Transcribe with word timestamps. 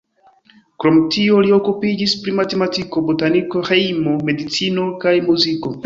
Krom 0.83 0.95
tio 1.15 1.41
li 1.47 1.53
okupiĝis 1.59 2.17
pri 2.23 2.35
matematiko, 2.41 3.07
botaniko, 3.13 3.65
ĥemio, 3.71 4.19
medicino 4.33 4.93
kaj 5.07 5.19
muziko. 5.33 5.77